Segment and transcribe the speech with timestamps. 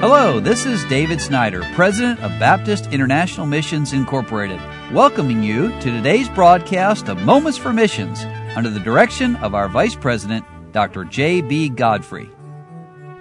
[0.00, 4.60] Hello, this is David Snyder, President of Baptist International Missions Incorporated,
[4.92, 8.22] welcoming you to today's broadcast of Moments for Missions
[8.54, 11.02] under the direction of our Vice President, Dr.
[11.02, 11.70] J.B.
[11.70, 12.30] Godfrey.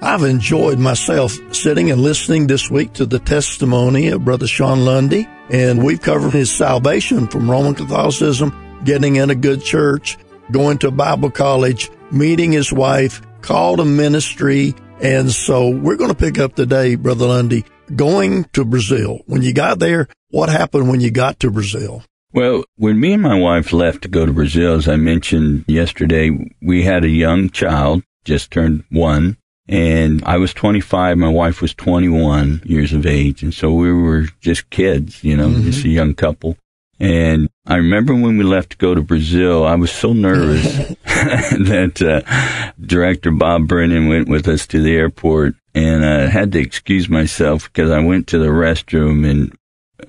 [0.04, 5.28] I've enjoyed myself sitting and listening this week to the testimony of Brother Sean Lundy,
[5.50, 8.54] and we've covered his salvation from Roman Catholicism,
[8.84, 10.16] getting in a good church,
[10.52, 16.15] going to Bible college, meeting his wife, called a ministry, and so we're going to
[16.15, 17.65] pick up today, Brother Lundy,
[17.96, 19.21] going to Brazil.
[19.25, 22.04] When you got there, what happened when you got to Brazil?
[22.33, 26.54] Well, when me and my wife left to go to Brazil, as I mentioned yesterday,
[26.61, 29.37] we had a young child, just turned one,
[29.70, 33.44] and I was 25, my wife was 21 years of age.
[33.44, 35.64] And so we were just kids, you know, mm-hmm.
[35.64, 36.58] just a young couple.
[37.00, 40.64] And I remember when we left to go to Brazil, I was so nervous
[41.06, 46.59] that uh, director Bob Brennan went with us to the airport and I had to
[46.59, 49.56] excuse myself because I went to the restroom and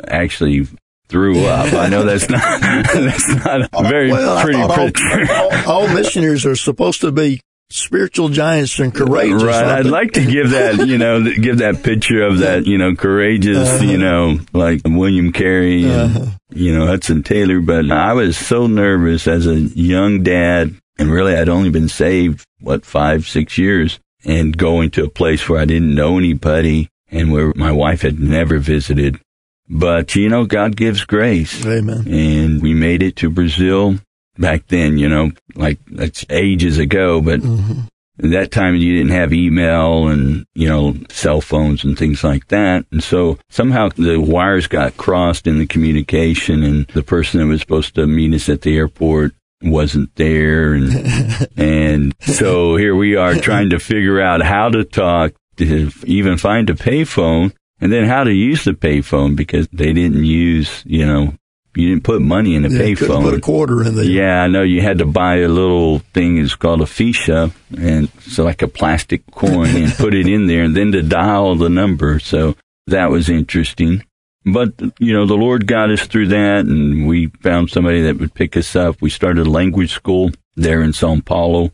[0.07, 0.67] actually
[1.09, 1.73] threw up.
[1.73, 5.33] I know that's not that's not a very well, pretty picture.
[5.33, 9.43] All, all, all missionaries are supposed to be spiritual giants and courageous.
[9.43, 9.65] Right.
[9.65, 13.69] I'd like to give that, you know, give that picture of that, you know, courageous,
[13.69, 13.85] uh-huh.
[13.85, 16.27] you know, like William Carey and, uh-huh.
[16.51, 17.61] you know, Hudson Taylor.
[17.61, 20.75] But I was so nervous as a young dad.
[21.01, 25.49] And really, I'd only been saved, what, five, six years and going to a place
[25.49, 29.21] where I didn't know anybody and where my wife had never visited.
[29.69, 31.65] But, you know, God gives grace.
[31.65, 32.09] Amen.
[32.09, 33.99] And we made it to Brazil
[34.39, 38.31] back then, you know, like that's ages ago, but mm-hmm.
[38.31, 42.87] that time you didn't have email and, you know, cell phones and things like that.
[42.93, 47.61] And so somehow the wires got crossed in the communication and the person that was
[47.61, 50.73] supposed to meet us at the airport wasn't there.
[50.73, 56.39] And, and so here we are trying to figure out how to talk to even
[56.39, 61.07] find a payphone and then how to use the payphone because they didn't use, you
[61.07, 61.35] know,
[61.79, 63.23] you didn't put money in a yeah, payphone.
[63.23, 64.05] Put a quarter in there.
[64.05, 64.63] Yeah, I know.
[64.63, 66.37] You had to buy a little thing.
[66.37, 70.65] It's called a ficha, and so like a plastic coin, and put it in there,
[70.65, 72.19] and then to dial the number.
[72.19, 72.57] So
[72.89, 74.05] that was interesting.
[74.45, 78.35] But you know, the Lord got us through that, and we found somebody that would
[78.35, 79.01] pick us up.
[79.01, 81.71] We started a language school there in Sao Paulo.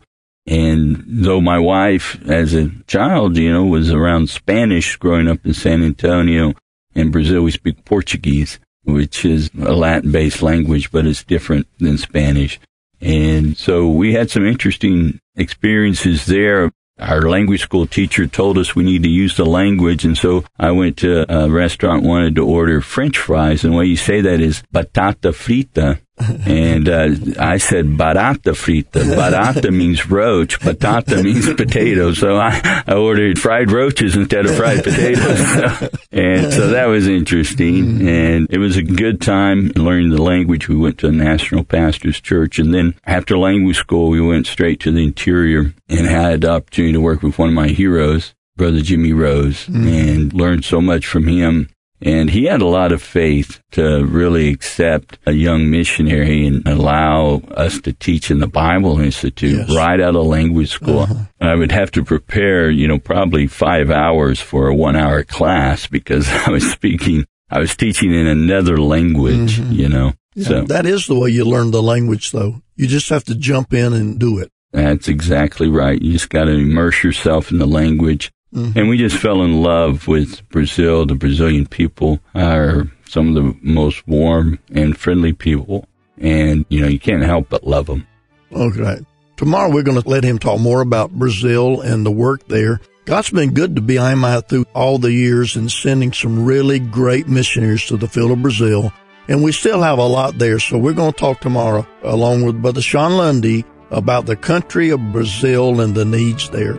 [0.47, 5.55] And though my wife, as a child, you know, was around Spanish growing up in
[5.55, 6.53] San Antonio,
[6.95, 11.99] in Brazil, we speak Portuguese which is a Latin based language, but it's different than
[11.99, 12.61] Spanish.
[13.01, 16.71] And so we had some interesting experiences there.
[16.99, 20.05] Our language school teacher told us we need to use the language.
[20.05, 23.65] And so I went to a restaurant, wanted to order French fries.
[23.65, 29.03] And the way you say that is batata frita and uh, I said barata frita.
[29.03, 30.61] Barata means roach.
[30.61, 32.13] Batata means potato.
[32.13, 35.91] So I, I ordered fried roaches instead of fried potatoes.
[36.13, 38.07] and so that was interesting.
[38.07, 40.69] And it was a good time learning the language.
[40.69, 42.59] We went to a National Pastors Church.
[42.59, 46.93] And then after language school, we went straight to the interior and had the opportunity
[46.93, 49.89] to work with one of my heroes, Brother Jimmy Rose, mm.
[49.89, 51.74] and learned so much from him
[52.05, 57.37] and he had a lot of faith to really accept a young missionary and allow
[57.53, 59.75] us to teach in the Bible Institute yes.
[59.75, 61.01] right out of language school.
[61.01, 61.25] Uh-huh.
[61.41, 65.87] I would have to prepare, you know, probably five hours for a one hour class
[65.87, 69.73] because I was speaking, I was teaching in another language, mm-hmm.
[69.73, 70.13] you know.
[70.35, 72.61] Yeah, so that is the way you learn the language though.
[72.77, 74.51] You just have to jump in and do it.
[74.73, 76.01] That's exactly right.
[76.03, 78.33] You just got to immerse yourself in the language.
[78.55, 78.79] Mm-hmm.
[78.79, 81.07] And we just fell in love with Brazil.
[81.07, 85.87] The Brazilian people are some of the most warm and friendly people.
[86.19, 88.07] And, you know, you can't help but love them.
[88.53, 88.99] Okay.
[89.37, 92.81] Tomorrow we're going to let him talk more about Brazil and the work there.
[93.05, 97.85] God's been good to BIMI through all the years and sending some really great missionaries
[97.87, 98.93] to the field of Brazil.
[99.27, 100.61] And we still have a lot there.
[100.61, 105.13] So we're going to talk tomorrow along with Brother Sean Lundy about the country of
[105.13, 106.79] Brazil and the needs there.